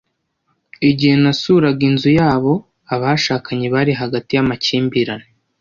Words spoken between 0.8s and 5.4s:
Igihe nasuraga inzu yabo, abashakanye bari hagati yamakimbirane